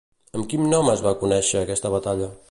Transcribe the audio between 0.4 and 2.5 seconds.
quin nom es va conèixer aquesta batalla?